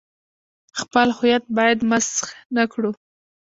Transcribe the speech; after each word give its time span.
خپل 0.79 1.07
هویت 1.17 1.43
باید 1.57 1.79
مسخ 1.91 2.25
نه 2.55 2.63
کړو. 2.71 2.91